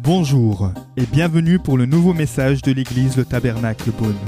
[0.00, 4.18] Bonjour et bienvenue pour le nouveau message de l'église Le Tabernacle Beaune.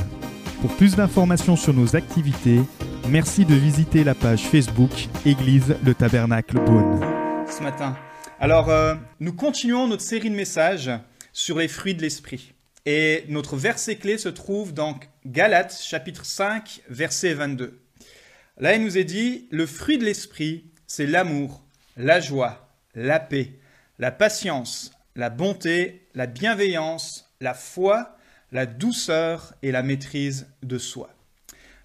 [0.61, 2.61] Pour plus d'informations sur nos activités,
[3.09, 4.91] merci de visiter la page Facebook
[5.27, 7.01] Église Le Tabernacle Beaune.
[7.47, 7.97] Ce matin.
[8.41, 10.91] Alors, euh, nous continuons notre série de messages
[11.33, 12.55] sur les fruits de l'esprit.
[12.87, 17.79] Et notre verset clé se trouve dans Galates chapitre 5, verset 22.
[18.59, 21.66] Là, il nous est dit, le fruit de l'esprit, c'est l'amour,
[21.97, 23.53] la joie, la paix,
[23.99, 28.17] la patience, la bonté, la bienveillance, la foi,
[28.53, 31.11] la douceur et la maîtrise de soi.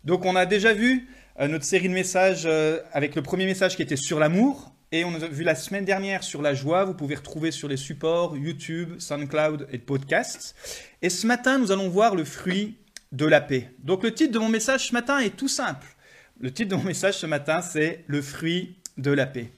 [0.03, 1.07] Donc on a déjà vu
[1.39, 5.05] euh, notre série de messages euh, avec le premier message qui était sur l'amour et
[5.05, 6.83] on a vu la semaine dernière sur la joie.
[6.83, 10.55] Vous pouvez retrouver sur les supports YouTube, SoundCloud et podcasts.
[11.01, 12.77] Et ce matin, nous allons voir le fruit
[13.13, 13.71] de la paix.
[13.79, 15.87] Donc le titre de mon message ce matin est tout simple.
[16.39, 19.51] Le titre de mon message ce matin, c'est le fruit de la paix.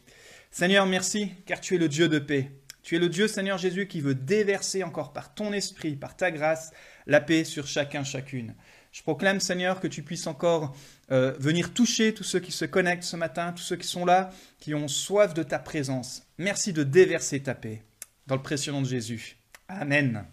[0.53, 2.51] Seigneur, merci car tu es le Dieu de paix.
[2.83, 6.29] Tu es le Dieu, Seigneur Jésus, qui veut déverser encore par ton esprit, par ta
[6.29, 6.73] grâce,
[7.07, 8.53] la paix sur chacun, chacune.
[8.91, 10.75] Je proclame, Seigneur, que tu puisses encore
[11.11, 14.29] euh, venir toucher tous ceux qui se connectent ce matin, tous ceux qui sont là,
[14.59, 16.27] qui ont soif de ta présence.
[16.37, 17.81] Merci de déverser ta paix.
[18.27, 19.37] Dans le précieux nom de Jésus.
[19.67, 20.23] Amen.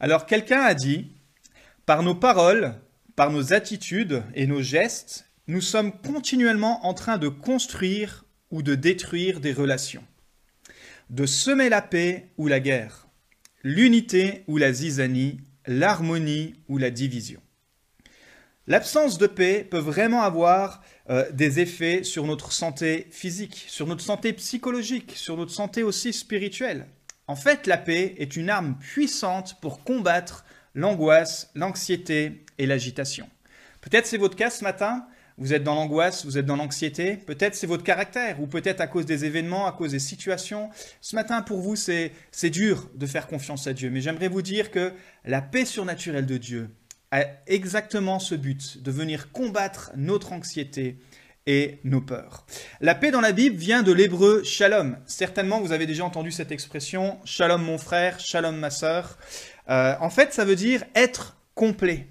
[0.00, 1.10] Alors, quelqu'un a dit,
[1.86, 2.74] par nos paroles,
[3.16, 8.74] par nos attitudes et nos gestes, nous sommes continuellement en train de construire ou de
[8.74, 10.04] détruire des relations
[11.10, 13.08] de semer la paix ou la guerre,
[13.64, 17.40] l'unité ou la zizanie, l'harmonie ou la division.
[18.68, 24.02] L'absence de paix peut vraiment avoir euh, des effets sur notre santé physique, sur notre
[24.02, 26.86] santé psychologique, sur notre santé aussi spirituelle.
[27.26, 33.28] En fait, la paix est une arme puissante pour combattre l'angoisse, l'anxiété et l'agitation.
[33.80, 35.06] Peut-être c'est votre cas ce matin,
[35.40, 38.86] vous êtes dans l'angoisse, vous êtes dans l'anxiété, peut-être c'est votre caractère, ou peut-être à
[38.86, 40.68] cause des événements, à cause des situations.
[41.00, 42.12] Ce matin, pour vous, c'est
[42.50, 44.92] dur de faire confiance à Dieu, mais j'aimerais vous dire que
[45.24, 46.70] la paix surnaturelle de Dieu
[47.10, 50.98] a exactement ce but, de venir combattre notre anxiété
[51.46, 52.44] et nos peurs.
[52.82, 54.98] La paix dans la Bible vient de l'hébreu shalom.
[55.06, 59.18] Certainement, vous avez déjà entendu cette expression, shalom mon frère, shalom ma sœur.
[59.70, 62.06] Euh, en fait, ça veut dire être complet.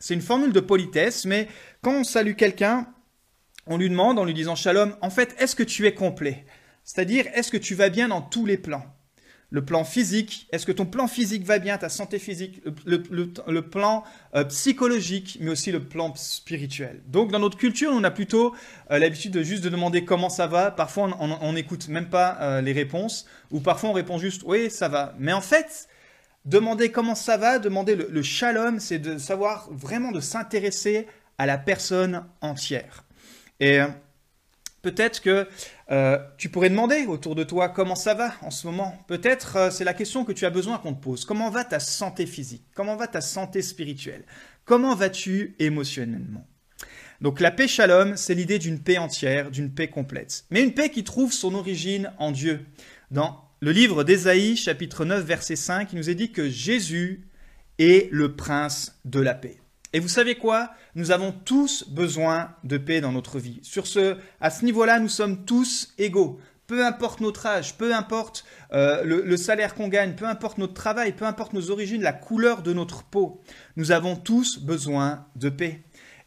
[0.00, 1.48] C'est une formule de politesse, mais
[1.82, 2.86] quand on salue quelqu'un,
[3.66, 6.44] on lui demande en lui disant shalom, en fait, est-ce que tu es complet?
[6.84, 8.84] C'est-à-dire, est-ce que tu vas bien dans tous les plans?
[9.50, 14.04] Le plan physique, est-ce que ton plan physique va bien, ta santé physique, le, plan
[14.34, 17.00] euh, psychologique, mais aussi le plan spirituel?
[17.06, 18.54] Donc dans notre culture, on a plutôt
[18.90, 20.70] euh, l'habitude de juste de demander comment ça va.
[20.70, 24.88] Parfois, on n'écoute même pas euh, les réponses, ou parfois on répond juste oui, ça
[24.88, 25.14] va.
[25.18, 25.88] Mais en fait,
[26.44, 31.06] demander comment ça va, demander le, le shalom, c'est de savoir vraiment de s'intéresser
[31.38, 33.04] à la personne entière.
[33.60, 33.86] Et euh,
[34.82, 35.48] peut-être que
[35.90, 38.98] euh, tu pourrais demander autour de toi comment ça va en ce moment.
[39.06, 41.24] Peut-être euh, c'est la question que tu as besoin qu'on te pose.
[41.24, 42.64] Comment va ta santé physique?
[42.74, 44.24] Comment va ta santé spirituelle?
[44.64, 46.46] Comment vas-tu émotionnellement?
[47.20, 50.44] Donc la paix shalom, c'est l'idée d'une paix entière, d'une paix complète.
[50.50, 52.64] Mais une paix qui trouve son origine en Dieu.
[53.10, 57.26] Dans le livre d'Ésaïe, chapitre 9, verset 5, il nous est dit que Jésus
[57.78, 59.58] est le prince de la paix.
[59.92, 60.70] Et vous savez quoi?
[60.94, 63.60] Nous avons tous besoin de paix dans notre vie.
[63.62, 66.38] Sur ce, à ce niveau-là, nous sommes tous égaux.
[66.66, 71.12] Peu importe notre âge, peu importe euh, le, salaire qu'on gagne, peu importe notre travail,
[71.12, 73.40] peu importe nos origines, la couleur de notre peau,
[73.76, 75.80] nous avons tous besoin de paix.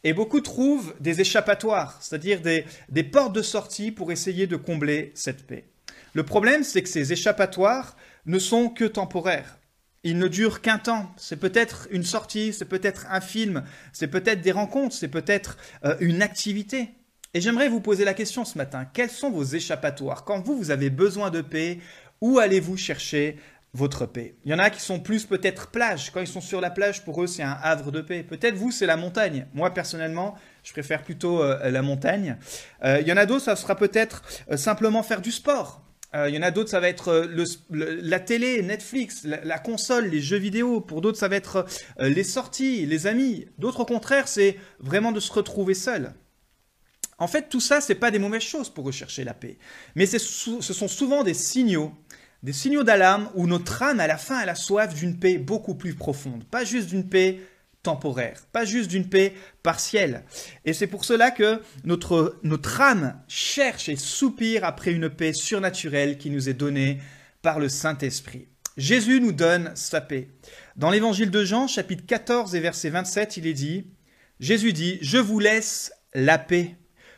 [0.04, 5.12] Et beaucoup trouvent des échappatoires, c'est-à-dire des, des portes de sortie pour essayer de combler
[5.14, 5.66] cette paix.
[6.14, 7.96] Le problème, c'est que ces échappatoires
[8.26, 9.60] ne sont que temporaires.
[10.04, 11.12] Il ne dure qu'un temps.
[11.16, 13.64] C'est peut-être une sortie, c'est peut-être un film,
[13.94, 16.90] c'est peut-être des rencontres, c'est peut-être euh, une activité.
[17.36, 18.86] Et j'aimerais vous poser la question ce matin.
[18.92, 21.78] Quels sont vos échappatoires Quand vous, vous avez besoin de paix,
[22.20, 23.38] où allez-vous chercher
[23.74, 24.36] votre paix?
[24.44, 26.12] Il y en a qui sont plus peut-être plage.
[26.12, 28.24] Quand ils sont sur la plage, pour eux, c'est un havre de paix.
[28.24, 29.46] Peut-être vous, c'est la montagne.
[29.54, 32.38] Moi, personnellement, je préfère plutôt euh, la montagne.
[32.84, 34.24] Euh, il y en a d'autres, ça sera peut-être
[34.56, 35.84] simplement faire du sport.
[36.14, 40.08] Euh, il y en a d'autres, ça va être euh, la télé, Netflix, la, console,
[40.08, 40.82] les jeux vidéo.
[40.82, 41.66] Pour d'autres, ça va être
[42.00, 43.48] euh, les sorties, les amis.
[43.58, 46.14] D'autres, au contraire, c'est vraiment de se retrouver seul.
[47.18, 49.58] En fait, tout ça, c'est pas des mauvaises choses pour rechercher la paix.
[49.96, 51.94] Mais ce sont souvent des signaux,
[52.42, 55.76] des signaux d'alarme où notre âme, à la fin, elle a soif d'une paix beaucoup
[55.76, 56.44] plus profonde.
[56.46, 57.40] Pas juste d'une paix
[57.84, 59.34] temporaire, pas juste d'une paix
[59.64, 60.24] partielle.
[60.66, 66.18] Et c'est pour cela que notre, notre âme cherche et soupire après une paix surnaturelle
[66.18, 67.00] qui nous est donnée
[67.42, 68.48] par le Saint-Esprit.
[68.78, 70.30] Jésus nous donne sa paix.
[70.76, 73.88] Dans l'évangile de Jean, chapitre 14 et verset 27, il est dit,
[74.40, 76.78] Jésus dit, Je vous laisse la paix,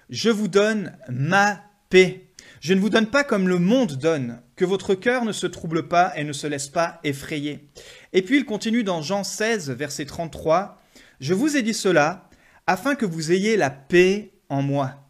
[0.10, 2.33] je vous donne ma paix.
[2.63, 5.89] Je ne vous donne pas comme le monde donne, que votre cœur ne se trouble
[5.89, 7.68] pas et ne se laisse pas effrayer.
[8.13, 10.81] Et puis il continue dans Jean 16, verset 33,
[11.19, 12.30] Je vous ai dit cela,
[12.65, 15.10] afin que vous ayez la paix en moi.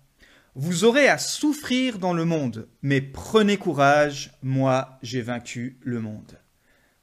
[0.55, 6.39] Vous aurez à souffrir dans le monde, mais prenez courage, moi j'ai vaincu le monde.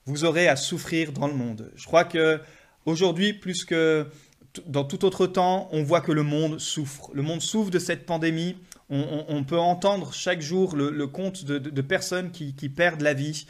[0.05, 1.71] Vous aurez à souffrir dans le monde.
[1.77, 2.41] Je crois que
[2.87, 4.09] aujourd'hui, plus que
[4.67, 7.13] dans tout autre temps, on voit que le monde souffre.
[7.15, 8.57] Le monde souffre de cette pandémie.
[8.93, 13.47] On, peut entendre chaque jour le, compte de, personnes qui, qui perdent la vie.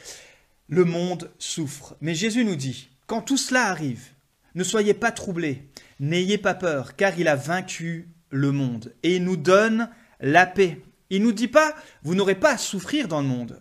[0.69, 1.97] Le monde souffre.
[2.03, 4.09] Mais Jésus nous dit, quand tout cela arrive,
[4.55, 5.65] ne soyez pas troublés,
[5.99, 8.93] n'ayez pas peur, car il a vaincu le monde.
[9.03, 9.89] Et il nous donne
[10.21, 10.81] la paix.
[11.11, 13.61] Il nous dit pas, vous n'aurez pas à souffrir dans le monde.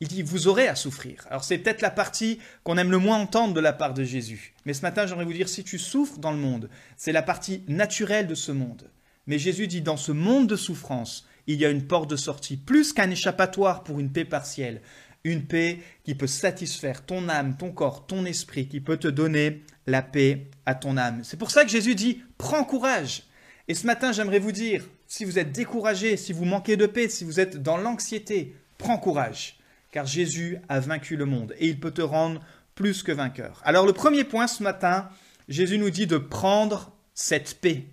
[0.00, 1.26] Il dit, vous aurez à souffrir.
[1.30, 4.54] Alors c'est peut-être la partie qu'on aime le moins entendre de la part de Jésus.
[4.66, 7.62] Mais ce matin, j'aimerais vous dire, si tu souffres dans le monde, c'est la partie
[7.66, 8.90] naturelle de ce monde.
[9.26, 12.56] Mais Jésus dit, dans ce monde de souffrance, il y a une porte de sortie,
[12.56, 14.82] plus qu'un échappatoire pour une paix partielle.
[15.24, 19.62] Une paix qui peut satisfaire ton âme, ton corps, ton esprit, qui peut te donner
[19.86, 21.22] la paix à ton âme.
[21.24, 23.24] C'est pour ça que Jésus dit, prends courage.
[23.68, 27.08] Et ce matin, j'aimerais vous dire, si vous êtes découragé, si vous manquez de paix,
[27.08, 29.58] si vous êtes dans l'anxiété, prends courage
[29.96, 32.42] car Jésus a vaincu le monde et il peut te rendre
[32.74, 33.62] plus que vainqueur.
[33.64, 35.08] Alors le premier point ce matin,
[35.48, 37.86] Jésus nous dit de prendre cette paix,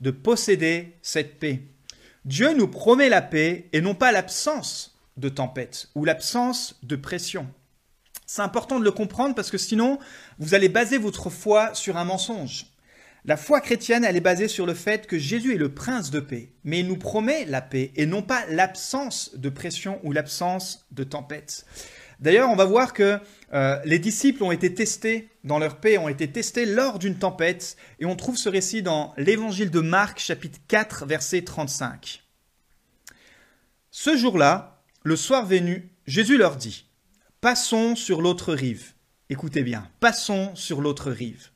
[0.00, 1.62] de posséder cette paix.
[2.24, 7.46] Dieu nous promet la paix et non pas l'absence de tempête ou l'absence de pression.
[8.26, 9.98] C'est important de le comprendre parce que sinon,
[10.38, 12.66] vous allez baser votre foi sur un mensonge.
[13.24, 16.20] La foi chrétienne, elle est basée sur le fait que Jésus est le prince de
[16.20, 20.86] paix, mais il nous promet la paix et non pas l'absence de pression ou l'absence
[20.92, 21.66] de tempête.
[22.20, 23.18] D'ailleurs, on va voir que
[23.52, 27.76] euh, les disciples ont été testés dans leur paix, ont été testés lors d'une tempête,
[28.00, 32.24] et on trouve ce récit dans l'évangile de Marc, chapitre 4, verset 35.
[33.90, 36.86] Ce jour-là, le soir venu, Jésus leur dit,
[37.40, 38.94] Passons sur l'autre rive.
[39.30, 41.50] Écoutez bien, passons sur l'autre rive.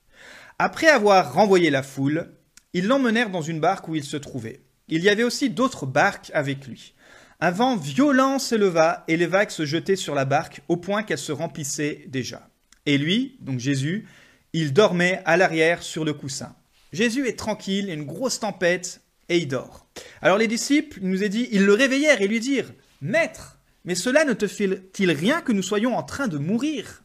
[0.61, 2.31] Après avoir renvoyé la foule,
[2.73, 4.61] ils l'emmenèrent dans une barque où il se trouvait.
[4.87, 6.95] Il y avait aussi d'autres barques avec lui.
[7.43, 11.19] Un vent violent s'éleva et les vagues se jetaient sur la barque au point qu'elle
[11.19, 12.49] se remplissait déjà.
[12.87, 14.07] Et lui, donc Jésus,
[14.53, 16.55] il dormait à l'arrière sur le coussin.
[16.93, 19.89] Jésus est tranquille, il y a une grosse tempête et il dort.
[20.21, 23.97] Alors les disciples, il nous est dit, ils le réveillèrent et lui dirent Maître, mais
[23.97, 27.03] cela ne te fait-il rien que nous soyons en train de mourir?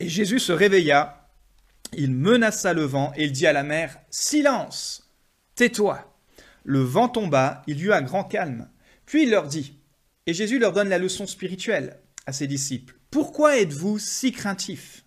[0.00, 1.28] Et Jésus se réveilla
[1.92, 5.12] il menaça le vent et il dit à la mer Silence
[5.54, 6.12] Tais-toi
[6.64, 8.68] Le vent tomba, il y eut un grand calme.
[9.08, 9.72] Puis il leur dit
[10.26, 12.94] Et Jésus leur donne la leçon spirituelle à ses disciples.
[13.10, 15.06] Pourquoi êtes-vous si craintifs?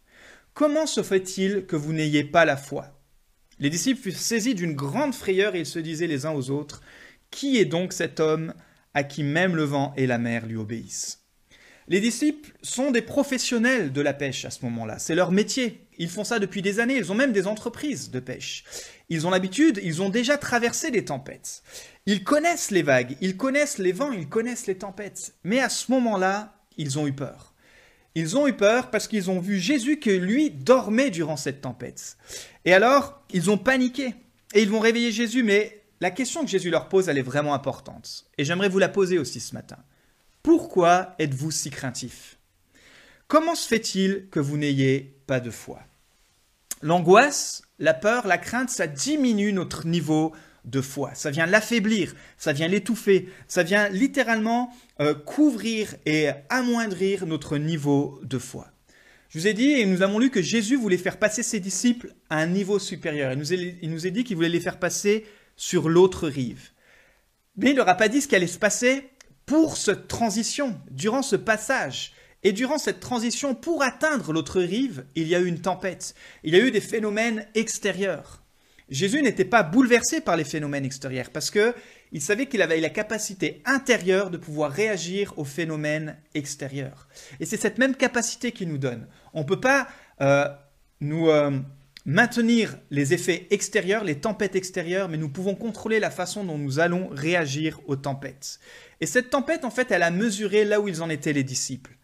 [0.55, 2.99] Comment se fait-il que vous n'ayez pas la foi?
[3.59, 6.81] Les disciples furent saisis d'une grande frayeur et ils se disaient les uns aux autres
[7.29, 8.55] Qui est donc cet homme
[8.95, 11.20] à qui même le vent et la mer lui obéissent?
[11.91, 14.97] Les disciples sont des professionnels de la pêche à ce moment-là.
[14.97, 15.85] C'est leur métier.
[15.97, 16.95] Ils font ça depuis des années.
[16.95, 18.63] Ils ont même des entreprises de pêche.
[19.09, 21.63] Ils ont l'habitude, ils ont déjà traversé des tempêtes.
[22.05, 25.33] Ils connaissent les vagues, ils connaissent les vents, ils connaissent les tempêtes.
[25.43, 27.53] Mais à ce moment-là, ils ont eu peur.
[28.15, 32.15] Ils ont eu peur parce qu'ils ont vu Jésus que lui dormait durant cette tempête.
[32.63, 34.15] Et alors, ils ont paniqué.
[34.53, 37.53] Et ils vont réveiller Jésus, mais la question que Jésus leur pose, elle est vraiment
[37.53, 38.27] importante.
[38.37, 39.77] Et j'aimerais vous la poser aussi ce matin.
[40.43, 42.39] Pourquoi êtes-vous si craintif?
[43.27, 45.79] Comment se fait-il que vous n'ayez pas de foi?
[46.81, 50.33] L'angoisse, la peur, la crainte, ça diminue notre niveau
[50.65, 51.11] de foi.
[51.13, 58.19] Ça vient l'affaiblir, ça vient l'étouffer, ça vient littéralement euh, couvrir et amoindrir notre niveau
[58.23, 58.71] de foi.
[59.29, 62.15] Je vous ai dit, et nous avons lu que Jésus voulait faire passer ses disciples
[62.31, 63.31] à un niveau supérieur.
[63.31, 66.71] Il nous, il nous a dit qu'il voulait les faire passer sur l'autre rive.
[67.57, 69.10] Mais il ne leur a pas dit ce qui allait se passer
[69.51, 72.13] pour cette transition, durant ce passage.
[72.41, 76.15] Et durant cette transition, pour atteindre l'autre rive, il y a eu une tempête.
[76.45, 78.43] Il y a eu des phénomènes extérieurs.
[78.89, 81.75] Jésus n'était pas bouleversé par les phénomènes extérieurs parce que
[82.13, 87.09] il savait qu'il avait la capacité intérieure de pouvoir réagir aux phénomènes extérieurs.
[87.41, 89.05] Et c'est cette même capacité qu'il nous donne.
[89.33, 89.89] On ne peut pas
[90.21, 90.47] euh,
[91.01, 91.59] nous euh,
[92.05, 96.79] maintenir les effets extérieurs, les tempêtes extérieures, mais nous pouvons contrôler la façon dont nous
[96.79, 98.59] allons réagir aux tempêtes.
[98.99, 101.97] Et cette tempête, en fait, elle a mesuré là où ils en étaient les disciples.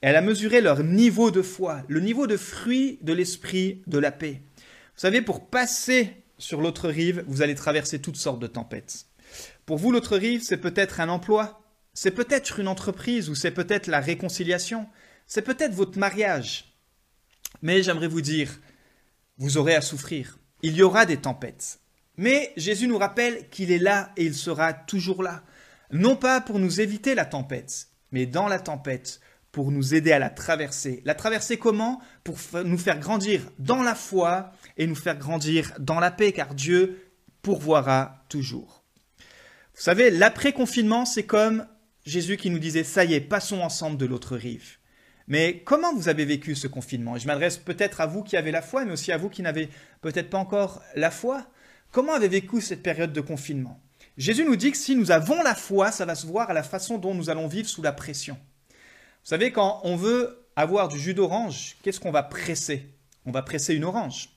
[0.00, 4.12] Elle a mesuré leur niveau de foi, le niveau de fruit de l'esprit de la
[4.12, 4.42] paix.
[4.56, 9.06] Vous savez, pour passer sur l'autre rive, vous allez traverser toutes sortes de tempêtes.
[9.66, 13.88] Pour vous, l'autre rive, c'est peut-être un emploi, c'est peut-être une entreprise ou c'est peut-être
[13.88, 14.88] la réconciliation,
[15.26, 16.74] c'est peut-être votre mariage.
[17.62, 18.50] Mais j'aimerais vous dire,
[19.40, 20.38] vous aurez à souffrir.
[20.62, 21.80] Il y aura des tempêtes.
[22.16, 25.42] Mais Jésus nous rappelle qu'il est là et il sera toujours là.
[25.90, 29.20] non pas pour nous éviter la tempête, mais dans la tempête,
[29.50, 31.02] pour nous aider à la traverser.
[31.04, 32.00] La traverser comment?
[32.22, 36.54] Pour nous faire grandir dans la foi et nous faire grandir dans la paix, car
[36.54, 37.10] Dieu
[37.42, 38.84] pourvoira toujours.
[39.74, 41.66] Vous savez, l'après-confinement, c'est comme
[42.04, 44.76] Jésus qui nous disait, ça y est, passons ensemble de l'autre rive.
[45.30, 47.16] Mais comment vous avez vécu ce confinement?
[47.16, 49.68] Je m'adresse peut-être à vous qui avez la foi, mais aussi à vous qui n'avez
[50.00, 51.46] peut-être pas encore la foi.
[51.92, 53.80] Comment avez-vous vécu cette période de confinement?
[54.16, 56.64] Jésus nous dit que si nous avons la foi, ça va se voir à la
[56.64, 58.36] façon dont nous allons vivre sous la pression.
[58.70, 62.92] Vous savez, quand on veut avoir du jus d'orange, qu'est-ce qu'on va presser?
[63.24, 64.30] On va presser une orange.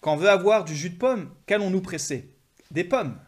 [0.00, 2.30] Quand on veut avoir du jus de pomme, qu'allons-nous presser?
[2.70, 3.18] Des pommes.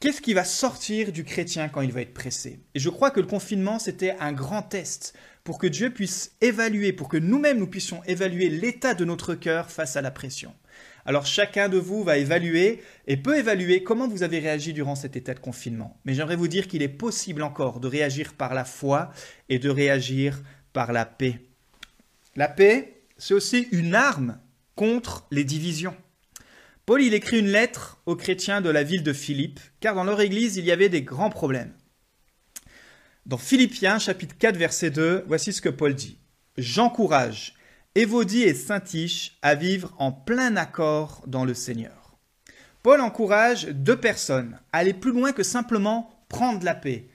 [0.00, 2.60] Qu'est-ce qui va sortir du chrétien quand il va être pressé?
[2.74, 5.14] Et je crois que le confinement, c'était un grand test
[5.46, 9.70] pour que Dieu puisse évaluer, pour que nous-mêmes nous puissions évaluer l'état de notre cœur
[9.70, 10.52] face à la pression.
[11.06, 15.14] Alors chacun de vous va évaluer et peut évaluer comment vous avez réagi durant cet
[15.14, 16.00] état de confinement.
[16.04, 19.12] Mais j'aimerais vous dire qu'il est possible encore de réagir par la foi
[19.48, 21.38] et de réagir par la paix.
[22.34, 24.40] La paix, c'est aussi une arme
[24.74, 25.94] contre les divisions.
[26.86, 30.20] Paul, il écrit une lettre aux chrétiens de la ville de Philippe, car dans leur
[30.20, 31.72] église, il y avait des grands problèmes.
[33.26, 36.16] Dans Philippiens chapitre 4 verset 2, voici ce que Paul dit.
[36.58, 37.54] J'encourage
[37.96, 42.16] Évodie et Saint-Tiche à vivre en plein accord dans le Seigneur.
[42.84, 47.08] Paul encourage deux personnes à aller plus loin que simplement prendre la paix,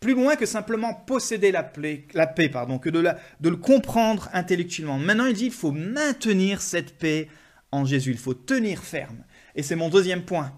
[0.00, 3.06] plus loin que simplement posséder la paix, la pardon, que de,
[3.40, 4.96] de le comprendre intellectuellement.
[4.96, 7.28] Maintenant, il dit il faut maintenir cette paix
[7.72, 9.22] en Jésus, il faut tenir ferme.
[9.54, 10.50] Et c'est mon deuxième point.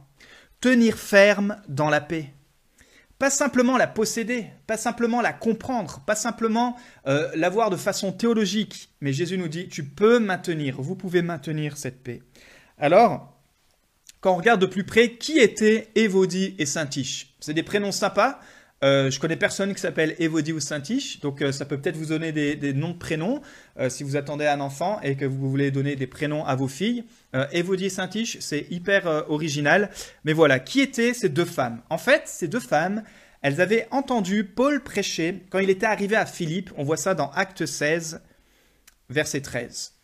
[0.61, 2.33] Tenir ferme dans la paix.
[3.19, 8.91] Pas simplement la posséder, pas simplement la comprendre, pas simplement euh, l'avoir de façon théologique,
[9.01, 12.23] mais Jésus nous dit, tu peux maintenir, vous pouvez maintenir cette paix.
[12.77, 13.41] Alors,
[14.21, 17.35] quand on regarde de plus près, qui étaient Évodie et Saint-Tiche?
[17.41, 18.41] C'est des prénoms sympas,
[18.85, 22.07] euh, je connais personne qui s'appelle Evodie ou Saint-Tiche, donc euh, ça peut peut-être vous
[22.07, 23.41] donner des, noms de prénoms
[23.79, 26.69] euh, si vous attendez un enfant et que vous voulez donner des prénoms à vos
[26.69, 27.05] filles.
[27.51, 29.91] Evodie et Saint-Tiche, c'est hyper original.
[30.25, 31.81] Mais voilà, qui étaient ces deux femmes?
[31.91, 33.03] En fait, ces deux femmes,
[33.43, 36.71] elles avaient entendu Paul prêcher quand il était arrivé à Philippe.
[36.77, 38.21] On voit ça dans Acte 16,
[39.11, 39.95] verset 13.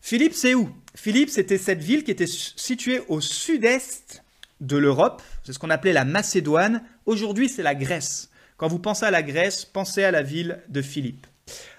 [0.00, 0.70] Philippe, c'est où?
[0.94, 4.22] Philippe, c'était cette ville qui était située au sud-est
[4.60, 5.22] de l'Europe.
[5.42, 6.82] C'est ce qu'on appelait la Macédoine.
[7.06, 8.30] Aujourd'hui, c'est la Grèce.
[8.56, 11.26] Quand vous pensez à la Grèce, pensez à la ville de Philippe.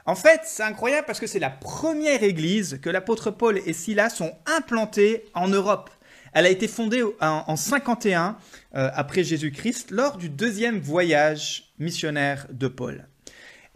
[0.05, 4.21] En fait, c'est incroyable parce que c'est la première église que l'apôtre Paul et Silas
[4.21, 5.89] ont implantée en Europe.
[6.31, 8.37] Elle a été fondée en 51
[8.75, 13.05] euh, après Jésus-Christ lors du deuxième voyage missionnaire de Paul.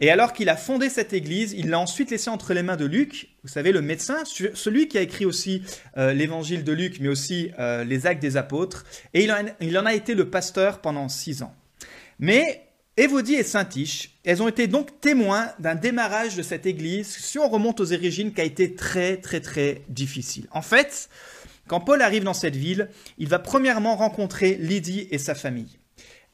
[0.02, 2.84] Et alors qu'il a fondé cette église, il l'a ensuite laissée entre les mains de
[2.84, 5.62] Luc, vous savez, le médecin, celui qui a écrit aussi
[5.96, 8.84] euh, l'évangile de Luc, mais aussi euh, les actes des apôtres.
[9.14, 9.22] Et
[9.60, 11.54] il en, a été le pasteur pendant six ans.
[12.18, 12.64] Mais
[12.96, 17.48] Évodie et Saint-Tiche, elles ont été donc témoins d'un démarrage de cette église, si on
[17.48, 20.48] remonte aux origines, qui a été très, très, très difficile.
[20.50, 21.10] En fait,
[21.68, 25.78] quand Paul arrive dans cette ville, il va premièrement rencontrer Lydie et sa famille.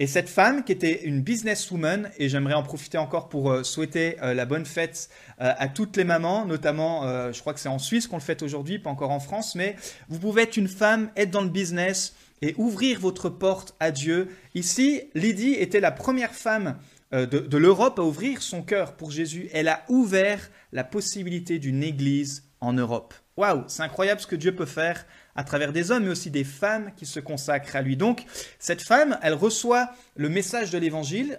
[0.01, 4.17] Et cette femme, qui était une businesswoman, et j'aimerais en profiter encore pour euh, souhaiter
[4.23, 7.03] euh, la bonne fête euh, à toutes les mamans, notamment,
[7.33, 9.75] je crois que c'est en Suisse qu'on le fête aujourd'hui, pas encore en France, mais
[10.09, 14.29] vous pouvez être une femme, être dans le business et ouvrir votre porte à Dieu.
[14.55, 16.77] Ici, Lydie était la première femme
[17.11, 19.49] de, de l'Europe à ouvrir son cœur pour Jésus.
[19.53, 23.15] Elle a ouvert la possibilité d'une église en Europe.
[23.37, 25.07] Waouh, c'est incroyable ce que Dieu peut faire
[25.39, 27.97] à travers des hommes, mais aussi des femmes qui se consacrent à lui.
[27.97, 28.25] Donc,
[28.59, 31.39] cette femme, elle reçoit le message de l'évangile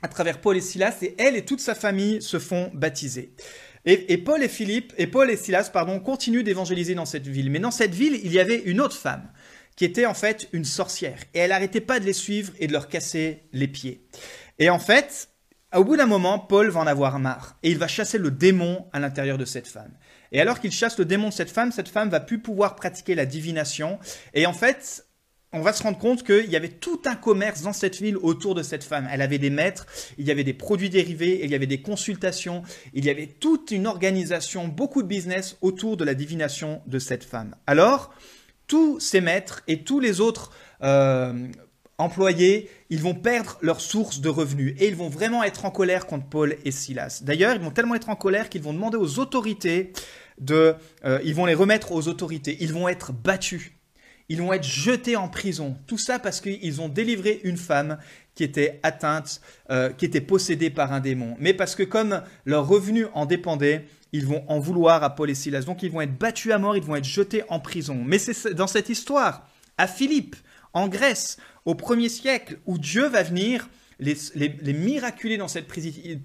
[0.00, 3.34] à travers Paul et Silas, et elle et toute sa famille se font baptiser.
[3.84, 7.50] Et, Paul et Philippe, et Paul et Silas, pardon, continuent d'évangéliser dans cette ville.
[7.50, 9.30] Mais dans cette ville, il y avait une autre femme
[9.76, 12.72] qui était en fait une sorcière, et elle n'arrêtait pas de les suivre et de
[12.72, 14.06] leur casser les pieds.
[14.58, 15.28] Et en fait,
[15.78, 18.86] au bout d'un moment, Paul va en avoir marre, et il va chasser le démon
[18.92, 19.92] à l'intérieur de cette femme.
[20.32, 23.14] Et alors qu'il chasse le démon de cette femme, cette femme va plus pouvoir pratiquer
[23.14, 23.98] la divination.
[24.34, 25.06] Et en fait,
[25.52, 28.54] on va se rendre compte qu'il y avait tout un commerce dans cette ville autour
[28.54, 29.08] de cette femme.
[29.10, 29.86] Elle avait des maîtres,
[30.18, 32.62] il y avait des produits dérivés, il y avait des consultations,
[32.94, 37.24] il y avait toute une organisation, beaucoup de business autour de la divination de cette
[37.24, 37.56] femme.
[37.66, 38.14] Alors,
[38.68, 41.48] tous ces maîtres et tous les autres euh,
[42.00, 46.06] employés, ils vont perdre leur source de revenus et ils vont vraiment être en colère
[46.06, 47.20] contre Paul et Silas.
[47.22, 49.92] D'ailleurs, ils vont tellement être en colère qu'ils vont demander aux autorités
[50.38, 50.74] de...
[51.04, 52.56] Euh, ils vont les remettre aux autorités.
[52.60, 53.72] Ils vont être battus.
[54.28, 55.76] Ils vont être jetés en prison.
[55.86, 57.98] Tout ça parce qu'ils ont délivré une femme
[58.34, 59.40] qui était atteinte,
[59.70, 61.36] euh, qui était possédée par un démon.
[61.38, 65.34] Mais parce que comme leur revenu en dépendait, ils vont en vouloir à Paul et
[65.34, 65.62] Silas.
[65.62, 68.02] Donc ils vont être battus à mort, ils vont être jetés en prison.
[68.06, 70.36] Mais c'est dans cette histoire, à Philippe,
[70.72, 75.66] en Grèce, au premier siècle où Dieu va venir les, miraculer dans cette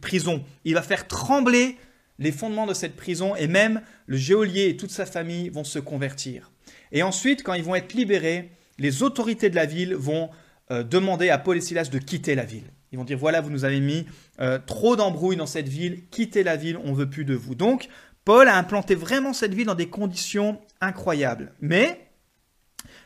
[0.01, 0.43] prison.
[0.63, 1.77] Il va faire trembler
[2.19, 5.79] les fondements de cette prison et même le geôlier et toute sa famille vont se
[5.79, 6.51] convertir.
[6.91, 10.29] Et ensuite, quand ils vont être libérés, les autorités de la ville vont
[10.71, 12.71] euh, demander à Paul et Silas de quitter la ville.
[12.91, 14.05] Ils vont dire voilà, vous nous avez mis
[14.39, 17.55] euh, trop d'embrouilles dans cette ville, quittez la ville, on veut plus de vous.
[17.55, 17.89] Donc,
[18.23, 21.53] Paul a implanté vraiment cette ville dans des conditions incroyables.
[21.59, 22.07] Mais,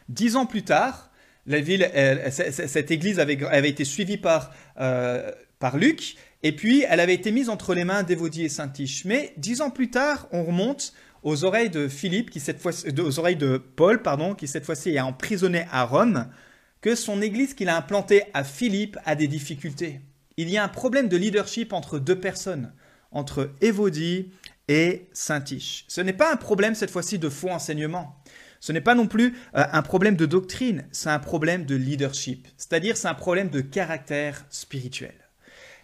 [0.07, 1.08] dix ans plus tard,
[1.49, 1.89] la ville,
[2.29, 7.49] cette église avait, été suivie par, euh, par Luc, et puis elle avait été mise
[7.49, 9.03] entre les mains d'Évodie et Saint-Tiche.
[9.05, 13.19] Mais dix ans plus tard, on remonte aux oreilles de Philippe, qui cette fois, aux
[13.19, 16.27] oreilles de Paul, pardon, qui cette fois-ci est emprisonné à Rome,
[16.81, 20.01] que son église qu'il a implantée à Philippe a des difficultés.
[20.37, 22.71] Il y a un problème de leadership entre deux personnes,
[23.11, 24.31] entre Évodie
[24.67, 25.85] et Saint-Tiche.
[25.87, 28.18] Ce n'est pas un problème cette fois-ci de faux enseignement.
[28.59, 32.47] Ce n'est pas non plus euh, un problème de doctrine, c'est un problème de leadership,
[32.57, 35.13] c'est-à-dire c'est un problème de caractère spirituel.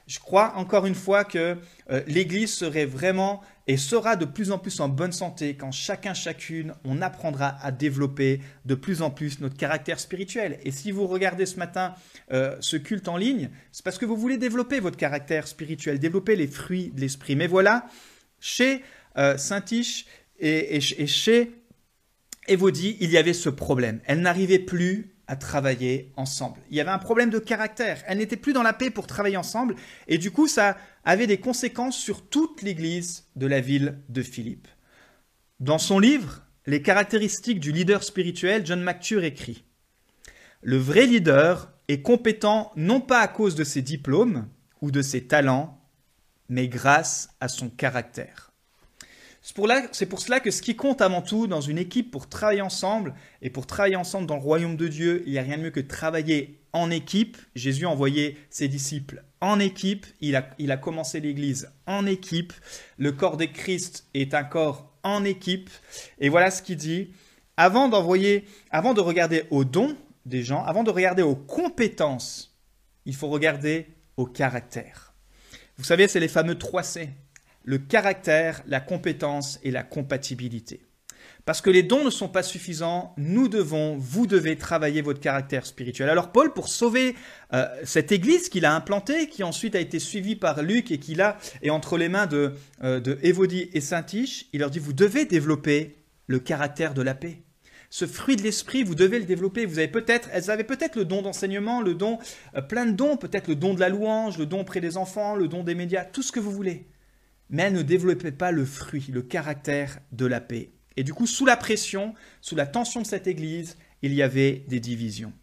[0.08, 1.58] Je crois encore une fois que
[1.90, 6.14] euh, l'Église serait vraiment et sera de plus en plus en bonne santé quand chacun,
[6.14, 10.60] chacune, on apprendra à développer de plus en plus notre caractère spirituel.
[10.64, 11.96] Et si vous regardez ce matin
[12.32, 16.36] euh, ce culte en ligne, c'est parce que vous voulez développer votre caractère spirituel, développer
[16.36, 17.36] les fruits de l'esprit.
[17.36, 17.88] Mais voilà,
[18.40, 18.84] chez
[19.38, 20.06] Saint-Tiche
[20.40, 21.65] et, chez
[22.48, 24.00] Évodie, il y avait ce problème.
[24.06, 26.60] Elle n'arrivait plus à travailler ensemble.
[26.70, 28.04] Il y avait un problème de caractère.
[28.06, 29.76] Elle n'était plus dans la paix pour travailler ensemble.
[30.08, 34.68] Et du coup, ça avait des conséquences sur toute l'église de la ville de Philippe.
[35.60, 39.66] Dans son livre, Les caractéristiques du leader spirituel, John McTure écrit
[40.64, 44.48] Le vrai leader est compétent non pas à cause de ses diplômes
[44.82, 45.80] ou de ses talents,
[46.50, 48.45] mais grâce à son caractère.
[49.46, 53.14] C'est pour, cela que ce qui compte avant tout dans une équipe pour travailler ensemble,
[53.44, 55.70] et pour travailler ensemble dans le royaume de Dieu, il n'y a rien de mieux
[55.70, 57.38] que travailler en équipe.
[57.54, 62.54] Jésus a envoyé ses disciples en équipe, il a, commencé l'Église en équipe,
[62.98, 65.70] le corps de Christ est un corps en équipe,
[66.20, 67.12] et voilà ce qu'il dit.
[67.56, 72.58] Avant d'envoyer, avant de regarder aux dons des gens, avant de regarder aux compétences,
[73.06, 73.86] il faut regarder
[74.18, 75.14] au caractère.
[75.78, 77.10] Vous savez, c'est les fameux 3 C
[77.66, 80.86] le caractère, la compétence et la compatibilité.
[81.46, 85.66] Parce que les dons ne sont pas suffisants, nous devons, vous devez travailler votre caractère
[85.66, 86.10] spirituel.
[86.10, 87.16] Alors Paul, pour sauver
[87.54, 91.14] euh, cette église qu'il a implantée, qui ensuite a été suivie par Luc et qui
[91.14, 95.98] là est entre les mains de, euh, et Saint-Tiche, il leur dit, vous devez développer
[96.26, 97.44] le caractère de la paix.
[97.92, 99.68] Ce fruit de l'esprit, vous devez le développer.
[99.68, 102.18] Vous avez peut-être, elles avaient peut-être le don d'enseignement, le don,
[102.56, 105.36] euh, plein de dons, peut-être le don de la louange, le don auprès des enfants,
[105.36, 106.88] le don des médias, tout ce que vous voulez
[107.50, 110.72] mais elle ne développait pas le fruit, le caractère de la paix.
[110.98, 114.64] Et du coup, sous la pression, sous la tension de cette Église, il y avait
[114.68, 115.34] des divisions.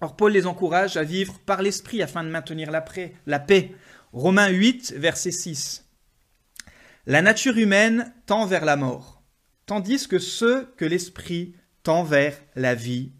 [0.00, 3.74] Or, Paul les encourage à vivre par l'Esprit afin de maintenir la, paix.
[4.12, 5.84] Romains 8, verset 6.
[7.06, 9.22] La nature humaine tend vers la mort,
[9.66, 13.12] tandis que ceux que l'Esprit tend vers la vie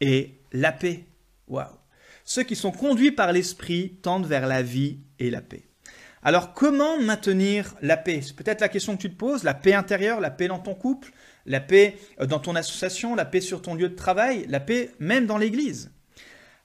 [0.00, 1.06] et la paix.
[1.48, 1.78] Waouh!
[2.24, 5.68] Ceux qui sont conduits par l'Esprit tendent vers la vie et la paix.
[6.24, 8.22] Alors comment maintenir la paix?
[8.22, 10.74] C'est peut-être la question que tu te poses, la paix intérieure, la paix dans ton
[10.74, 11.12] couple,
[11.44, 14.90] la paix euh, dans ton association, la paix sur ton lieu de travail, la paix
[14.98, 15.90] même dans l'église.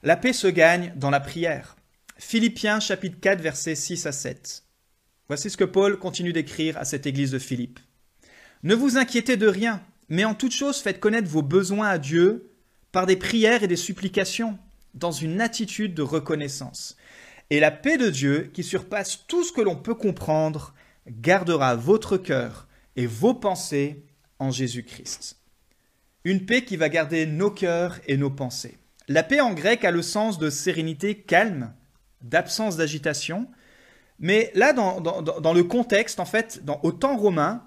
[0.02, 1.76] La paix se gagne dans la prière.
[2.16, 4.64] Philippiens chapitre 4 versets 6 à 7.
[5.28, 7.80] Voici ce que Paul continue d'écrire à cette église de Philippe.
[8.62, 12.50] Ne vous inquiétez de rien, mais en toute chose faites connaître vos besoins à Dieu
[12.92, 14.58] par des prières et des supplications,
[14.94, 16.96] dans une attitude de reconnaissance.
[17.50, 20.72] Et la paix de Dieu, qui surpasse tout ce que l'on peut comprendre,
[21.08, 24.04] gardera votre cœur et vos pensées
[24.38, 25.36] en Jésus-Christ.
[26.24, 28.78] Une paix qui va garder nos cœurs et nos pensées.
[29.08, 31.72] La paix en grec a le sens de sérénité calme,
[32.22, 33.48] d'absence d'agitation.
[34.20, 37.64] Mais là, dans, le contexte, en fait, au temps romain,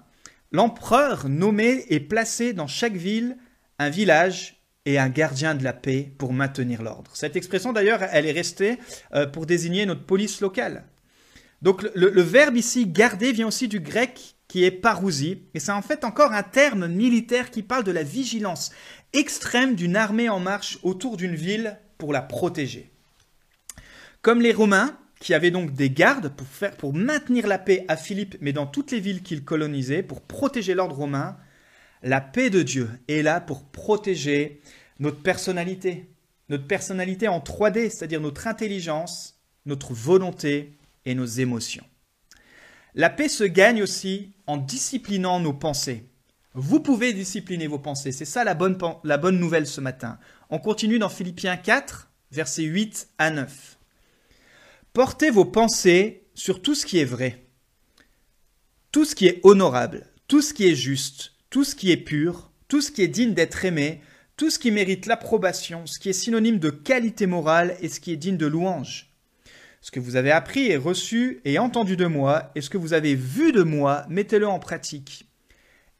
[0.52, 3.36] l'empereur nommé et placé dans chaque ville
[3.78, 7.10] un village et un gardien de la paix pour maintenir l'ordre.
[7.14, 8.78] Cette expression d'ailleurs, elle est restée
[9.14, 10.84] euh, pour désigner notre police locale.
[11.62, 15.80] Donc le, verbe ici garder vient aussi du grec qui est parousie, et c'est en
[15.80, 18.70] fait encore un terme militaire qui parle de la vigilance
[19.14, 22.90] extrême d'une armée en marche autour d'une ville pour la protéger.
[24.20, 27.96] Comme les Romains, qui avaient donc des gardes pour, faire, pour maintenir la paix à
[27.96, 31.38] Philippe, mais dans toutes les villes qu'ils colonisaient, pour protéger l'ordre romain,
[32.04, 34.60] la paix de Dieu est là pour protéger
[34.98, 36.10] notre personnalité,
[36.50, 41.84] notre personnalité en 3D, c'est-à-dire notre intelligence, notre volonté et nos émotions.
[42.94, 46.04] La paix se gagne aussi en disciplinant nos pensées.
[46.52, 48.76] Vous pouvez discipliner vos pensées, c'est ça la bonne,
[49.38, 50.18] nouvelle ce matin.
[50.50, 53.78] On continue dans Philippiens 4, versets 8 à 9.
[54.92, 57.46] Portez vos pensées sur tout ce qui est vrai,
[58.92, 62.50] tout ce qui est honorable, tout ce qui est juste, tout ce qui est pur,
[62.66, 64.00] tout ce qui est digne d'être aimé,
[64.36, 68.10] tout ce qui mérite l'approbation, ce qui est synonyme de qualité morale et ce qui
[68.10, 69.14] est digne de louange.
[69.80, 72.92] Ce que vous avez appris et reçu et entendu de moi, et ce que vous
[72.92, 75.28] avez vu de moi, mettez-le en pratique.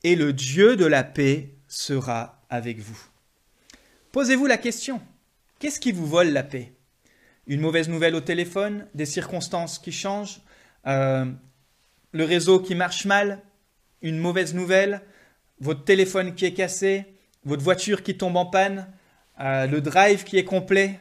[0.02, 3.00] Et le Dieu de la paix sera avec vous.
[4.10, 5.00] Posez-vous la question,
[5.60, 6.72] qu'est-ce qui vous vole la paix?
[7.46, 10.40] Une mauvaise nouvelle au téléphone, des circonstances qui changent,
[10.88, 11.26] euh,
[12.10, 13.40] le réseau qui marche mal,
[14.02, 15.00] une mauvaise nouvelle,
[15.60, 17.06] votre téléphone qui est cassé,
[17.44, 18.86] votre voiture qui tombe en panne,
[19.40, 21.00] euh, le drive qui est complet,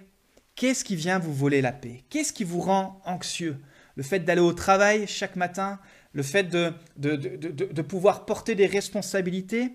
[0.56, 2.04] qu'est-ce qui vient vous voler la paix?
[2.10, 3.58] Qu'est-ce qui vous rend anxieux?
[3.96, 5.80] Le fait d'aller au travail chaque matin,
[6.14, 9.74] le fait de, de, de, pouvoir porter des responsabilités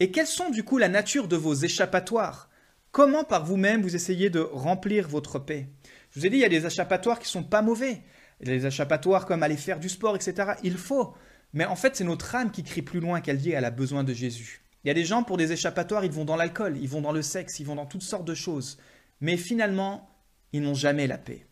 [0.00, 2.48] Et quelles sont du coup la nature de vos échappatoires?
[2.90, 5.68] Comment par vous-même vous essayez de remplir votre paix?
[6.10, 8.02] Je vous ai dit, il y a des échappatoires qui sont pas mauvais.
[8.40, 10.52] Il y a des échappatoires comme aller faire du sport, etc.
[10.62, 11.14] Il faut.
[11.54, 14.04] Mais en fait, c'est notre âme qui crie plus loin qu'elle dit qu'elle a besoin
[14.04, 14.62] de Jésus.
[14.82, 17.12] Il y a des gens, pour des échappatoires, ils vont dans l'alcool, ils vont dans
[17.12, 18.76] le sexe, ils vont dans toutes sortes de choses.
[19.20, 20.10] Mais finalement,
[20.52, 21.46] ils n'ont jamais la paix.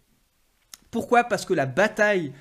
[0.91, 1.25] Pourquoi?
[1.25, 2.33] Parce que la bataille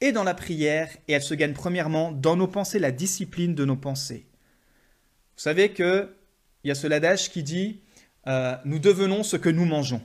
[0.00, 3.64] est dans la prière et elle se gagne premièrement dans nos pensées, la discipline de
[3.64, 4.26] nos pensées.
[5.36, 6.08] Vous savez qu'il
[6.64, 7.82] y a ce ladage qui dit
[8.28, 10.02] euh, Nous devenons ce que nous mangeons.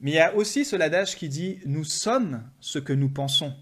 [0.00, 3.54] Mais il y a aussi ce ladage qui dit Nous sommes ce que nous pensons.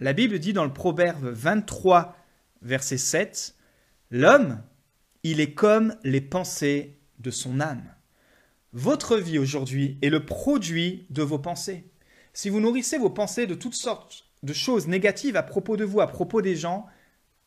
[0.00, 2.16] La Bible dit dans le Proverbe 23,
[2.62, 3.56] verset 7
[4.12, 4.62] L'homme
[5.24, 7.82] il est comme les pensées de son âme.
[8.72, 11.90] Votre vie aujourd'hui est le produit de vos pensées.
[12.32, 16.00] Si vous nourrissez vos pensées de toutes sortes de choses négatives à propos de vous,
[16.00, 16.86] à propos des gens,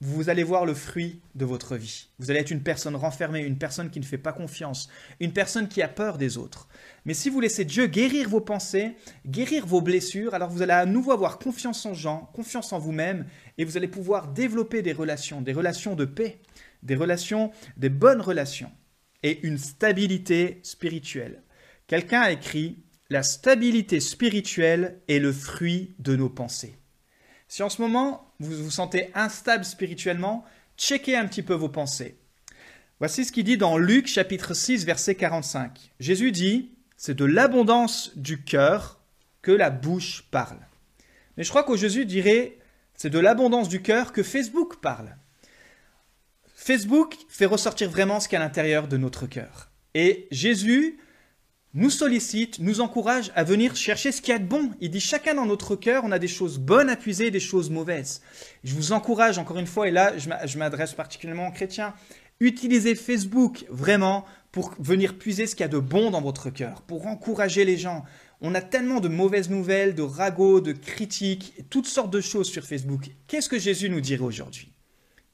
[0.01, 2.09] vous allez voir le fruit de votre vie.
[2.17, 5.67] Vous allez être une personne renfermée, une personne qui ne fait pas confiance, une personne
[5.67, 6.67] qui a peur des autres.
[7.05, 8.95] Mais si vous laissez Dieu guérir vos pensées,
[9.27, 13.27] guérir vos blessures, alors vous allez à nouveau avoir confiance en gens, confiance en vous-même,
[13.59, 16.39] et vous allez pouvoir développer des relations, des relations de paix,
[16.81, 18.71] des relations, des bonnes relations
[19.21, 21.43] et une stabilité spirituelle.
[21.85, 26.75] Quelqu'un a écrit La stabilité spirituelle est le fruit de nos pensées.
[27.47, 30.45] Si en ce moment vous vous sentez instable spirituellement,
[30.77, 32.17] checkez un petit peu vos pensées.
[32.99, 35.91] Voici ce qu'il dit dans Luc chapitre 6 verset 45.
[35.99, 38.99] Jésus dit C'est de l'abondance du cœur
[39.41, 40.59] que la bouche parle.
[41.35, 42.57] Mais je crois qu'au Jésus dirait
[42.93, 45.15] C'est de l'abondance du cœur que Facebook parle.
[46.55, 49.71] Facebook fait ressortir vraiment ce qu'il y a à l'intérieur de notre cœur.
[49.95, 50.99] Et Jésus
[51.73, 54.71] nous sollicite, nous encourage à venir chercher ce qu'il y a de bon.
[54.81, 57.39] Il dit chacun dans notre cœur, on a des choses bonnes à puiser et des
[57.39, 58.21] choses mauvaises.
[58.63, 61.93] Je vous encourage encore une fois, et là je m'adresse particulièrement aux chrétiens,
[62.39, 66.81] utilisez Facebook vraiment pour venir puiser ce qu'il y a de bon dans votre cœur,
[66.81, 68.03] pour encourager les gens.
[68.41, 72.65] On a tellement de mauvaises nouvelles, de ragots, de critiques, toutes sortes de choses sur
[72.65, 73.11] Facebook.
[73.27, 74.73] Qu'est-ce que Jésus nous dirait aujourd'hui?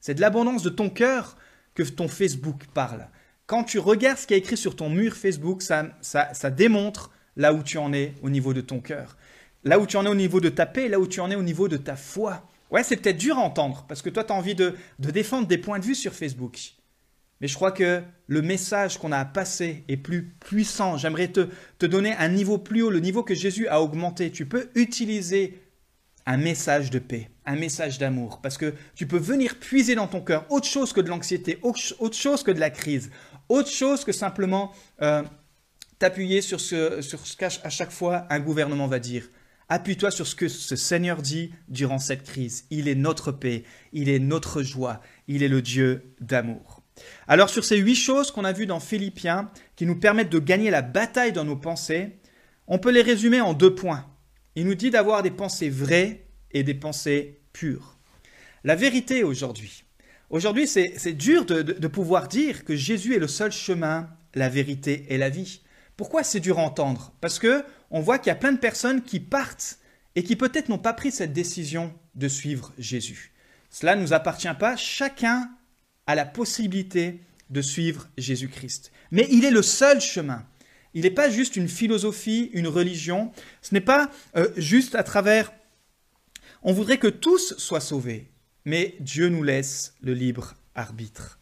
[0.00, 1.36] C'est de l'abondance de ton cœur
[1.74, 3.08] que ton Facebook parle.
[3.48, 7.62] Quand tu regardes ce qui est écrit sur ton mur Facebook, ça, démontre là où
[7.62, 9.16] tu en es au niveau de ton cœur.
[9.64, 11.34] Là où tu en es au niveau de ta paix, là où tu en es
[11.34, 12.46] au niveau de ta foi.
[12.70, 15.56] Ouais, c'est peut-être dur à entendre, parce que toi, tu as envie de, défendre des
[15.56, 16.58] points de vue sur Facebook.
[17.40, 20.98] Mais je crois que le message qu'on a à passer est plus puissant.
[20.98, 24.30] J'aimerais te donner un niveau plus haut, le niveau que Jésus a augmenté.
[24.30, 25.58] Tu peux utiliser
[26.28, 30.20] un message de paix, un message d'amour, parce que tu peux venir puiser dans ton
[30.20, 33.10] cœur autre chose que de l'anxiété, autre chose que de la crise,
[33.48, 35.22] autre chose que simplement euh,
[35.98, 39.28] t'appuyer sur ce, sur ce qu'à chaque fois un gouvernement va dire.
[39.70, 42.64] Appuie-toi sur ce que ce Seigneur dit durant cette crise.
[42.70, 46.82] Il est notre paix, il est notre joie, il est le Dieu d'amour.
[47.26, 50.70] Alors sur ces huit choses qu'on a vues dans Philippiens, qui nous permettent de gagner
[50.70, 52.18] la bataille dans nos pensées,
[52.66, 54.06] on peut les résumer en deux points.
[54.54, 57.98] Il nous dit d'avoir des pensées vraies et des pensées pures.
[58.64, 59.84] La vérité aujourd'hui.
[60.30, 65.16] Aujourd'hui, c'est dur de, pouvoir dire que Jésus est le seul chemin, la vérité et
[65.16, 65.62] la vie.
[65.96, 67.14] Pourquoi c'est dur à entendre?
[67.20, 69.78] Parce que on voit qu'il y a plein de personnes qui partent
[70.14, 73.32] et qui peut-être n'ont pas pris cette décision de suivre Jésus.
[73.70, 74.76] Cela ne nous appartient pas.
[74.76, 75.50] Chacun
[76.06, 78.92] a la possibilité de suivre Jésus-Christ.
[79.10, 80.44] Mais il est le seul chemin.
[80.92, 83.32] Il n'est pas juste une philosophie, une religion.
[83.62, 85.52] Ce n'est pas euh, juste à travers...
[86.62, 88.30] On voudrait que tous soient sauvés,
[88.68, 91.40] mais Dieu nous laisse le libre arbitre.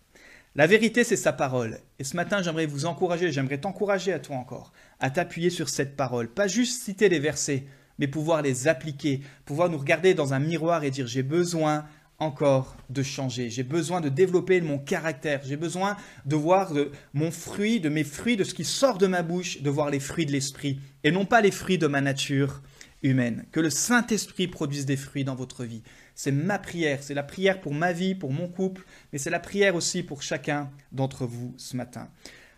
[0.54, 1.80] La vérité, c'est sa parole.
[1.98, 5.96] Et ce matin, j'aimerais vous encourager, j'aimerais t'encourager à toi encore, à t'appuyer sur cette
[5.96, 6.28] parole.
[6.28, 7.64] Pas juste citer les versets,
[7.98, 11.84] mais pouvoir les appliquer, pouvoir nous regarder dans un miroir et dire j'ai besoin
[12.20, 13.50] encore de changer.
[13.50, 15.40] J'ai besoin de développer mon caractère.
[15.44, 19.08] J'ai besoin de voir de mon fruit, de mes fruits, de ce qui sort de
[19.08, 22.00] ma bouche, de voir les fruits de l'esprit et non pas les fruits de ma
[22.00, 22.62] nature
[23.02, 23.44] humaine.
[23.50, 25.82] Que le Saint-Esprit produise des fruits dans votre vie.
[26.16, 27.02] C'est ma prière.
[27.02, 30.22] C'est la prière pour ma vie, pour mon couple, mais c'est la prière aussi pour
[30.22, 32.08] chacun d'entre vous ce matin.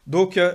[0.06, 0.54] Donc, euh,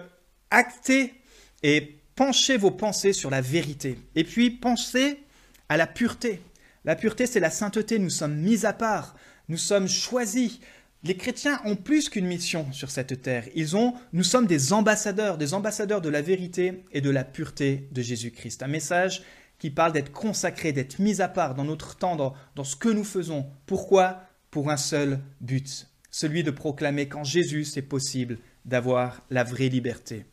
[0.49, 1.13] actez
[1.61, 3.99] et penchez vos pensées sur la vérité.
[4.15, 5.19] Et puis, pensez
[5.67, 6.41] à la pureté.
[6.85, 7.99] La pureté, c'est la sainteté.
[7.99, 9.15] Nous sommes mis à part.
[9.49, 10.59] Nous sommes choisis.
[11.03, 13.43] Les chrétiens ont plus qu'une mission sur cette terre.
[13.53, 17.89] Ils ont, nous sommes des ambassadeurs, des ambassadeurs de la vérité et de la pureté
[17.91, 18.63] de Jésus-Christ.
[18.63, 19.23] Un message
[19.63, 23.06] qui parle d'être consacré, d'être mis à part dans notre temps, dans, ce que nous
[23.06, 23.45] faisons.
[23.65, 24.23] Pourquoi?
[24.52, 30.26] Pour un seul but, celui de proclamer qu'en Jésus, c'est possible d'avoir la vraie liberté.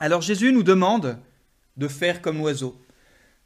[0.00, 1.18] Alors Jésus nous demande
[1.76, 2.80] de faire comme l'oiseau.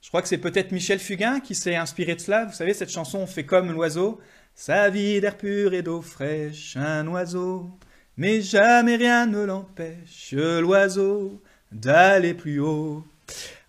[0.03, 2.45] Je crois que c'est peut-être Michel Fugain qui s'est inspiré de cela.
[2.45, 4.21] Vous savez, cette chanson On fait comme l'oiseau.
[4.55, 7.77] Sa vie d'air pur et d'eau fraîche, un oiseau.
[8.17, 13.05] Mais jamais rien ne l'empêche, l'oiseau, d'aller plus haut.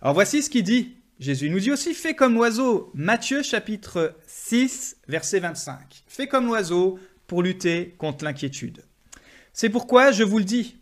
[0.00, 0.94] Alors voici ce qu'il dit.
[1.18, 2.90] Jésus nous dit aussi Fais comme l'oiseau.
[2.94, 6.04] Matthieu chapitre 6, verset 25.
[6.06, 8.84] Fais comme l'oiseau pour lutter contre l'inquiétude.
[9.52, 10.78] C'est pourquoi je vous le dis.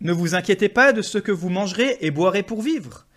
[0.00, 3.08] Ne vous inquiétez pas de ce que vous mangerez et boirez pour vivre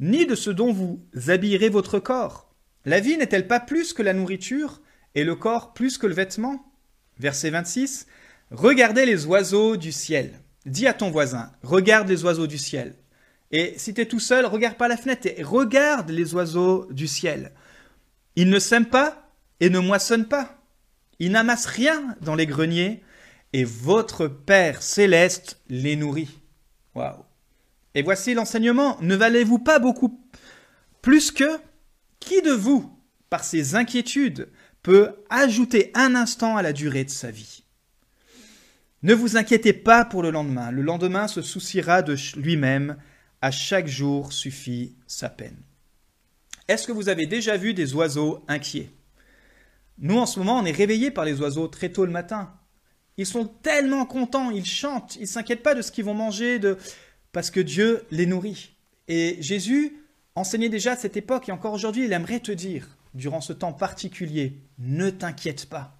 [0.00, 2.54] ni de ce dont vous habillerez votre corps.
[2.84, 4.80] La vie n'est-elle pas plus que la nourriture,
[5.14, 6.72] et le corps plus que le vêtement?
[7.18, 8.06] Verset 26.
[8.50, 10.40] Regardez les oiseaux du ciel.
[10.66, 12.94] Dis à ton voisin, regarde les oiseaux du ciel.
[13.50, 17.06] Et si tu es tout seul, regarde par la fenêtre et regarde les oiseaux du
[17.06, 17.52] ciel.
[18.36, 20.62] Ils ne sèment pas et ne moissonnent pas.
[21.18, 23.02] Ils n'amassent rien dans les greniers
[23.52, 26.38] et votre Père céleste les nourrit.
[26.94, 27.24] Waouh!
[27.94, 28.98] Et voici l'enseignement.
[29.00, 30.20] Ne valez-vous pas beaucoup
[31.02, 31.58] plus que
[32.20, 32.96] qui de vous,
[33.30, 34.48] par ses inquiétudes,
[34.82, 37.64] peut ajouter un instant à la durée de sa vie?
[39.02, 40.70] Ne vous inquiétez pas pour le lendemain.
[40.70, 42.96] Le lendemain se souciera de lui-même.
[43.40, 45.56] À chaque jour suffit sa peine.
[46.66, 48.90] Est-ce que vous avez déjà vu des oiseaux inquiets?
[49.98, 52.52] Nous, en ce moment, on est réveillés par les oiseaux très tôt le matin.
[53.16, 56.58] Ils sont tellement contents, ils chantent, ils ne s'inquiètent pas de ce qu'ils vont manger,
[56.58, 56.78] de,
[57.32, 58.76] parce que Dieu les nourrit.
[59.08, 59.96] Et Jésus
[60.34, 63.72] enseignait déjà à cette époque, et encore aujourd'hui, il aimerait te dire, durant ce temps
[63.72, 65.98] particulier, ne t'inquiète pas.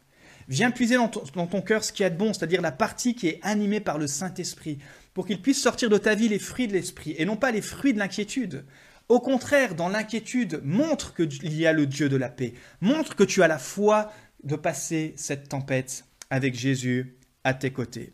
[0.48, 3.40] Viens puiser dans ton, cœur ce qui a de bon, c'est-à-dire la partie qui est
[3.42, 4.78] animée par le Saint-Esprit,
[5.18, 7.60] pour qu'il puisse sortir de ta vie les fruits de l'Esprit, et non pas les
[7.60, 8.64] fruits de l'inquiétude.
[9.08, 13.24] Au contraire, dans l'inquiétude, montre qu'il y a le Dieu de la paix, montre que
[13.24, 14.12] tu as la foi
[14.44, 18.12] de passer cette tempête avec Jésus à tes côtés.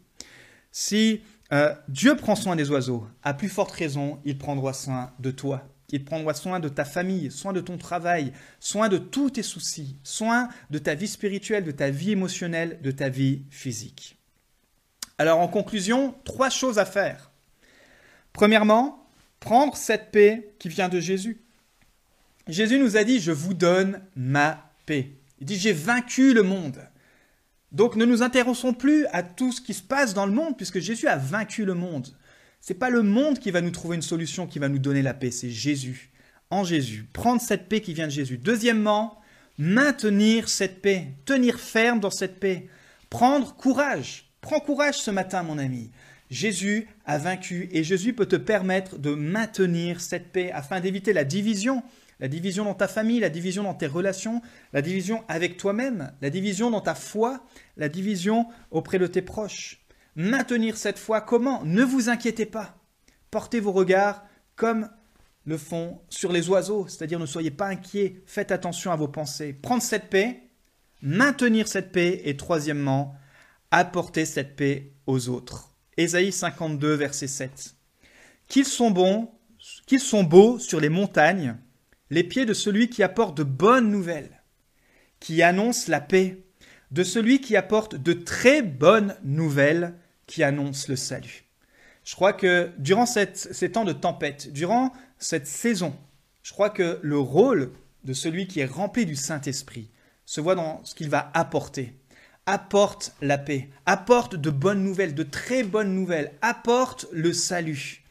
[0.72, 1.20] Si
[1.52, 3.06] euh, Dieu prend soin des oiseaux.
[3.22, 5.68] À plus forte raison, il prendra soin de toi.
[5.90, 9.98] Il prendra soin de ta famille, soin de ton travail, soin de tous tes soucis,
[10.04, 14.23] soin de ta vie spirituelle, de ta vie émotionnelle, de ta vie physique.
[15.18, 17.30] Alors en conclusion, trois choses à faire.
[18.32, 19.06] Premièrement,
[19.40, 21.40] prendre cette paix qui vient de Jésus.
[22.48, 25.12] Jésus nous a dit, je vous donne ma paix.
[25.40, 26.80] Il dit, j'ai vaincu le monde.
[27.72, 30.78] Donc ne nous intéressons plus à tout ce qui se passe dans le monde, puisque
[30.78, 32.08] Jésus a vaincu le monde.
[32.60, 35.02] Ce n'est pas le monde qui va nous trouver une solution, qui va nous donner
[35.02, 36.10] la paix, c'est Jésus.
[36.50, 37.06] En Jésus.
[37.12, 38.38] Prendre cette paix qui vient de Jésus.
[38.38, 39.20] Deuxièmement,
[39.58, 42.68] maintenir cette paix, tenir ferme dans cette paix.
[43.10, 44.23] Prendre courage.
[44.44, 45.90] Prends courage ce matin, mon ami.
[46.28, 51.24] Jésus a vaincu et Jésus peut te permettre de maintenir cette paix afin d'éviter la
[51.24, 51.82] division,
[52.20, 54.42] la division dans ta famille, la division dans tes relations,
[54.74, 57.42] la division avec toi-même, la division dans ta foi,
[57.78, 59.82] la division auprès de tes proches.
[60.14, 61.64] Maintenir cette foi comment?
[61.64, 62.76] Ne vous inquiétez pas.
[63.30, 64.26] Portez vos regards
[64.56, 64.90] comme
[65.46, 69.54] le font sur les oiseaux, c'est-à-dire ne soyez pas inquiets, faites attention à vos pensées.
[69.54, 70.42] Prendre cette paix,
[71.00, 73.14] maintenir cette paix et troisièmement,
[73.76, 75.74] apporter cette paix aux autres.
[75.96, 77.74] Ésaïe 52, verset 7.
[78.48, 79.30] Qu'ils sont bons,
[79.86, 81.56] qu'ils sont beaux sur les montagnes,
[82.10, 84.42] les pieds de celui qui apporte de bonnes nouvelles,
[85.20, 86.44] qui annonce la paix,
[86.90, 89.94] de celui qui apporte de très bonnes nouvelles,
[90.26, 91.44] qui annonce le salut.
[92.04, 95.96] Je crois que durant ces temps de tempête, durant cette saison,
[96.42, 97.72] je crois que le rôle
[98.04, 99.90] de celui qui est rempli du Saint-Esprit
[100.26, 101.94] se voit dans ce qu'il va apporter.
[102.46, 108.04] Apporte la paix, apporte de bonnes nouvelles, de très bonnes nouvelles, apporte le salut.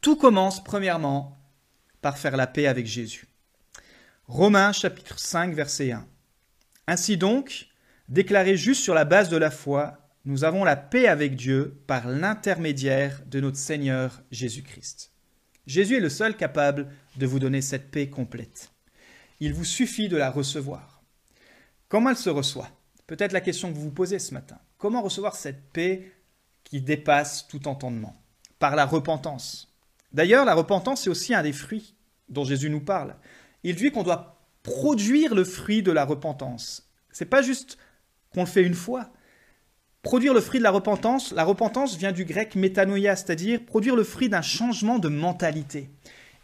[0.00, 1.38] Tout commence premièrement
[2.00, 3.28] par faire la paix avec Jésus.
[4.26, 6.04] Romains chapitre 5 verset 1.
[6.88, 7.68] Ainsi donc,
[8.08, 12.08] déclaré juste sur la base de la foi, nous avons la paix avec Dieu par
[12.08, 15.12] l'intermédiaire de notre Seigneur Jésus-Christ.
[15.68, 18.72] Jésus est le seul capable de vous donner cette paix complète.
[19.38, 21.02] Il vous suffit de la recevoir.
[21.88, 22.70] Comment elle se reçoit?
[23.06, 24.58] Peut-être la question que vous vous posez ce matin.
[24.78, 26.12] Comment recevoir cette paix
[26.64, 28.16] qui dépasse tout entendement?
[28.58, 29.74] Par la repentance.
[30.12, 31.94] D'ailleurs, la repentance est aussi un des fruits
[32.28, 33.16] dont Jésus nous parle.
[33.64, 36.88] Il dit qu'on doit produire le fruit de la repentance.
[37.10, 37.78] C'est pas juste
[38.32, 39.10] qu'on le fait une fois.
[40.02, 44.04] Produire le fruit de la repentance, la repentance vient du grec métanoïa, c'est-à-dire produire le
[44.04, 45.90] fruit d'un changement de mentalité.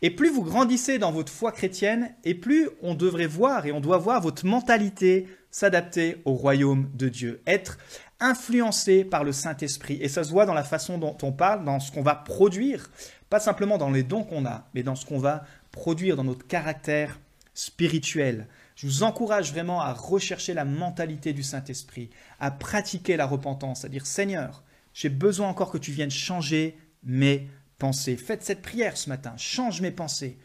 [0.00, 3.80] Et plus vous grandissez dans votre foi chrétienne, et plus on devrait voir et on
[3.80, 7.78] doit voir votre mentalité s'adapter au royaume de Dieu, être
[8.20, 9.98] influencé par le Saint-Esprit.
[10.00, 12.90] Et ça se voit dans la façon dont on parle, dans ce qu'on va produire,
[13.30, 16.46] pas simplement dans les dons qu'on a, mais dans ce qu'on va produire, dans notre
[16.46, 17.18] caractère
[17.54, 18.46] spirituel.
[18.76, 23.88] Je vous encourage vraiment à rechercher la mentalité du Saint-Esprit, à pratiquer la repentance, à
[23.88, 24.62] dire Seigneur,
[24.94, 28.16] j'ai besoin encore que tu viennes changer mes pensées.
[28.16, 30.38] Faites cette prière ce matin, change mes pensées,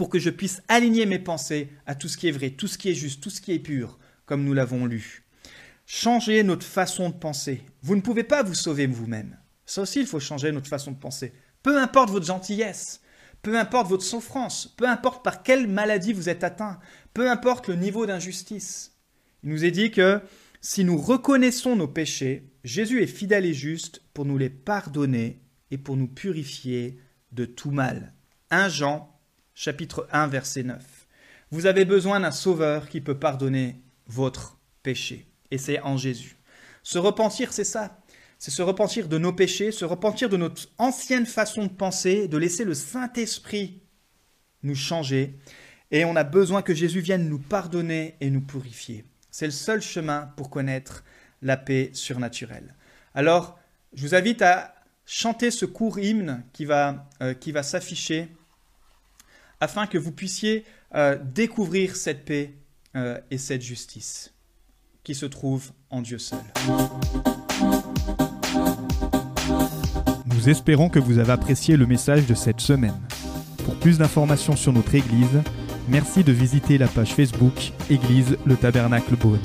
[0.00, 2.78] pour que je puisse aligner mes pensées à tout ce qui est vrai, tout ce
[2.78, 5.26] qui est juste, tout ce qui est pur, comme nous l'avons lu.
[5.84, 7.60] Changez notre façon de penser.
[7.82, 9.36] Vous ne pouvez pas vous sauver vous-même.
[9.66, 11.34] Ça aussi, il faut changer notre façon de penser.
[11.62, 13.02] Peu importe votre gentillesse,
[13.42, 16.80] peu importe votre souffrance, peu importe par quelle maladie vous êtes atteint,
[17.12, 18.96] peu importe le niveau d'injustice.
[19.42, 20.22] Il nous est dit que
[20.62, 25.76] si nous reconnaissons nos péchés, Jésus est fidèle et juste pour nous les pardonner et
[25.76, 26.96] pour nous purifier
[27.32, 28.14] de tout mal.
[28.50, 29.19] 1 Jean,
[29.62, 30.82] chapitre 1, verset 9.
[31.50, 35.26] Vous avez besoin d'un sauveur qui peut pardonner votre péché.
[35.50, 36.38] Et c'est en Jésus.
[36.82, 37.98] Se repentir, c'est ça
[38.38, 42.38] c'est se repentir de nos péchés, se repentir de notre ancienne façon de penser, de
[42.38, 43.82] laisser le Saint-Esprit
[44.62, 45.38] nous changer.
[45.90, 49.04] Et on a besoin que Jésus vienne nous pardonner et nous purifier.
[49.30, 51.04] C'est le seul chemin pour connaître
[51.42, 52.74] la paix surnaturelle.
[53.14, 53.58] Alors,
[53.92, 58.30] je vous invite à chanter ce court hymne qui va, euh, qui va s'afficher
[59.60, 62.54] afin que vous puissiez euh, découvrir cette paix
[62.96, 64.32] euh, et cette justice
[65.04, 66.38] qui se trouve en Dieu seul.
[70.26, 72.98] Nous espérons que vous avez apprécié le message de cette semaine.
[73.64, 75.42] Pour plus d'informations sur notre Église,
[75.88, 79.40] merci de visiter la page Facebook Église le Tabernacle Beaune.